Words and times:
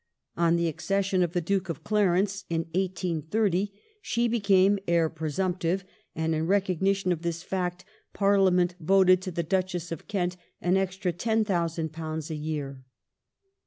On 0.35 0.55
the 0.55 0.67
accession 0.67 1.21
of 1.21 1.33
the 1.33 1.41
Duke 1.41 1.69
of 1.69 1.83
Clarence 1.83 2.43
(1830) 2.49 3.71
she 4.01 4.27
became 4.27 4.79
heir 4.87 5.09
presumptive, 5.09 5.85
and 6.15 6.33
in 6.33 6.47
recognition 6.47 7.11
of 7.11 7.21
this 7.21 7.43
fact 7.43 7.85
Par 8.11 8.37
liament 8.37 8.73
voted 8.79 9.21
to 9.21 9.29
the 9.29 9.43
Duchess 9.43 9.91
of 9.91 10.07
Kent 10.07 10.37
an 10.59 10.75
extra 10.75 11.13
£10,000 11.13 12.29
a 12.31 12.35
year. 12.35 12.83